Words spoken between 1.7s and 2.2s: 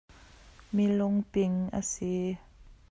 a si.